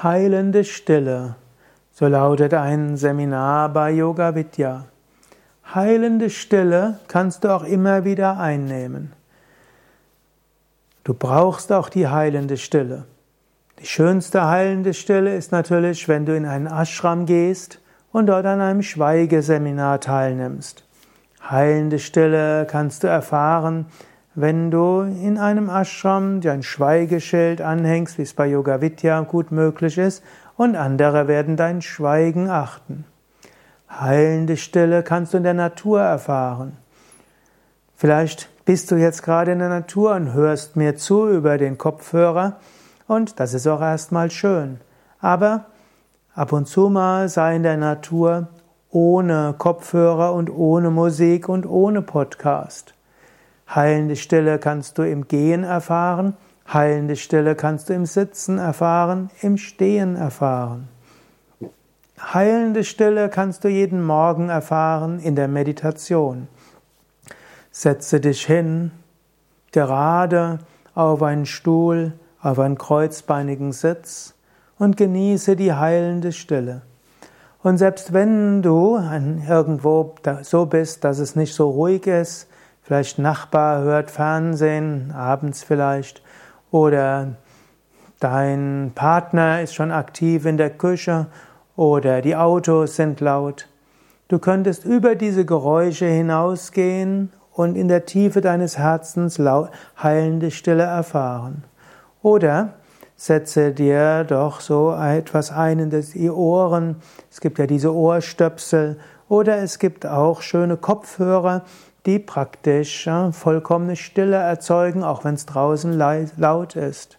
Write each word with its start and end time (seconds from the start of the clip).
Heilende 0.00 0.62
Stille. 0.62 1.34
So 1.90 2.06
lautet 2.06 2.54
ein 2.54 2.96
Seminar 2.96 3.68
bei 3.70 3.90
Yoga 3.90 4.36
Vidya. 4.36 4.84
Heilende 5.74 6.30
Stille 6.30 7.00
kannst 7.08 7.42
du 7.42 7.48
auch 7.48 7.64
immer 7.64 8.04
wieder 8.04 8.38
einnehmen. 8.38 9.12
Du 11.02 11.14
brauchst 11.14 11.72
auch 11.72 11.88
die 11.88 12.06
heilende 12.06 12.58
Stille. 12.58 13.06
Die 13.80 13.86
schönste 13.86 14.46
heilende 14.46 14.94
Stille 14.94 15.34
ist 15.34 15.50
natürlich, 15.50 16.06
wenn 16.06 16.26
du 16.26 16.36
in 16.36 16.46
einen 16.46 16.68
Ashram 16.68 17.26
gehst 17.26 17.80
und 18.12 18.26
dort 18.26 18.46
an 18.46 18.60
einem 18.60 18.82
Schweigeseminar 18.82 19.98
teilnimmst. 19.98 20.84
Heilende 21.50 21.98
Stille 21.98 22.68
kannst 22.70 23.02
du 23.02 23.08
erfahren, 23.08 23.86
wenn 24.40 24.70
du 24.70 25.00
in 25.00 25.36
einem 25.36 25.68
Ashram 25.68 26.40
dir 26.40 26.52
ein 26.52 26.62
Schweigeschild 26.62 27.60
anhängst, 27.60 28.18
wie 28.18 28.22
es 28.22 28.34
bei 28.34 28.46
Yoga 28.46 28.80
Vidya 28.80 29.20
gut 29.22 29.50
möglich 29.50 29.98
ist, 29.98 30.22
und 30.56 30.76
andere 30.76 31.26
werden 31.26 31.56
dein 31.56 31.82
Schweigen 31.82 32.48
achten. 32.48 33.04
Heilende 33.90 34.56
Stille 34.56 35.02
kannst 35.02 35.32
du 35.32 35.38
in 35.38 35.42
der 35.42 35.54
Natur 35.54 36.00
erfahren. 36.02 36.76
Vielleicht 37.96 38.48
bist 38.64 38.92
du 38.92 38.94
jetzt 38.94 39.24
gerade 39.24 39.50
in 39.50 39.58
der 39.58 39.70
Natur 39.70 40.14
und 40.14 40.32
hörst 40.34 40.76
mir 40.76 40.94
zu 40.94 41.28
über 41.28 41.58
den 41.58 41.76
Kopfhörer 41.76 42.60
und 43.08 43.40
das 43.40 43.54
ist 43.54 43.66
auch 43.66 43.80
erstmal 43.80 44.30
schön. 44.30 44.78
Aber 45.18 45.64
ab 46.36 46.52
und 46.52 46.68
zu 46.68 46.90
mal 46.90 47.28
sei 47.28 47.56
in 47.56 47.64
der 47.64 47.76
Natur 47.76 48.46
ohne 48.90 49.56
Kopfhörer 49.58 50.32
und 50.32 50.48
ohne 50.48 50.90
Musik 50.90 51.48
und 51.48 51.66
ohne 51.66 52.02
Podcast. 52.02 52.94
Heilende 53.74 54.16
Stille 54.16 54.58
kannst 54.58 54.96
du 54.96 55.02
im 55.02 55.28
Gehen 55.28 55.62
erfahren, 55.62 56.34
heilende 56.72 57.16
Stille 57.16 57.54
kannst 57.54 57.88
du 57.88 57.92
im 57.92 58.06
Sitzen 58.06 58.58
erfahren, 58.58 59.30
im 59.42 59.58
Stehen 59.58 60.16
erfahren. 60.16 60.88
Heilende 62.18 62.82
Stille 62.82 63.28
kannst 63.28 63.64
du 63.64 63.68
jeden 63.68 64.02
Morgen 64.02 64.48
erfahren 64.48 65.20
in 65.20 65.36
der 65.36 65.48
Meditation. 65.48 66.48
Setze 67.70 68.20
dich 68.20 68.44
hin, 68.46 68.90
gerade 69.70 70.58
auf 70.94 71.22
einen 71.22 71.46
Stuhl, 71.46 72.14
auf 72.40 72.58
einen 72.58 72.78
kreuzbeinigen 72.78 73.72
Sitz 73.72 74.34
und 74.78 74.96
genieße 74.96 75.56
die 75.56 75.74
heilende 75.74 76.32
Stille. 76.32 76.82
Und 77.62 77.78
selbst 77.78 78.12
wenn 78.12 78.62
du 78.62 78.96
irgendwo 78.96 80.14
so 80.42 80.66
bist, 80.66 81.04
dass 81.04 81.18
es 81.18 81.36
nicht 81.36 81.54
so 81.54 81.70
ruhig 81.70 82.06
ist, 82.06 82.48
Vielleicht 82.88 83.18
Nachbar 83.18 83.82
hört 83.82 84.10
Fernsehen, 84.10 85.12
abends 85.14 85.62
vielleicht, 85.62 86.22
oder 86.70 87.34
dein 88.18 88.92
Partner 88.94 89.60
ist 89.60 89.74
schon 89.74 89.92
aktiv 89.92 90.46
in 90.46 90.56
der 90.56 90.70
Küche 90.70 91.26
oder 91.76 92.22
die 92.22 92.34
Autos 92.34 92.96
sind 92.96 93.20
laut. 93.20 93.68
Du 94.28 94.38
könntest 94.38 94.86
über 94.86 95.16
diese 95.16 95.44
Geräusche 95.44 96.06
hinausgehen 96.06 97.30
und 97.52 97.76
in 97.76 97.88
der 97.88 98.06
Tiefe 98.06 98.40
deines 98.40 98.78
Herzens 98.78 99.38
heilende 100.02 100.50
Stille 100.50 100.84
erfahren. 100.84 101.64
Oder 102.22 102.72
setze 103.16 103.72
dir 103.72 104.24
doch 104.24 104.60
so 104.60 104.94
etwas 104.94 105.52
ein 105.52 105.78
in 105.78 105.90
die 105.90 106.30
Ohren. 106.30 106.96
Es 107.30 107.42
gibt 107.42 107.58
ja 107.58 107.66
diese 107.66 107.94
Ohrstöpsel 107.94 108.98
oder 109.28 109.58
es 109.58 109.78
gibt 109.78 110.06
auch 110.06 110.40
schöne 110.40 110.78
Kopfhörer, 110.78 111.64
die 112.08 112.18
praktisch 112.18 113.06
vollkommene 113.32 113.94
Stille 113.94 114.36
erzeugen, 114.36 115.04
auch 115.04 115.24
wenn 115.24 115.34
es 115.34 115.44
draußen 115.44 115.92
laut 115.92 116.74
ist. 116.74 117.18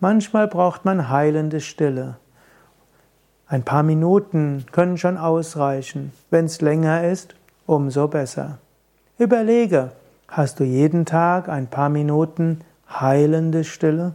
Manchmal 0.00 0.48
braucht 0.48 0.84
man 0.84 1.08
heilende 1.08 1.60
Stille. 1.60 2.16
Ein 3.46 3.62
paar 3.62 3.84
Minuten 3.84 4.66
können 4.72 4.98
schon 4.98 5.16
ausreichen. 5.16 6.12
Wenn 6.30 6.46
es 6.46 6.60
länger 6.60 7.04
ist, 7.04 7.36
umso 7.64 8.08
besser. 8.08 8.58
Überlege, 9.18 9.92
hast 10.26 10.58
du 10.58 10.64
jeden 10.64 11.06
Tag 11.06 11.48
ein 11.48 11.68
paar 11.68 11.88
Minuten 11.88 12.60
heilende 12.90 13.62
Stille? 13.62 14.14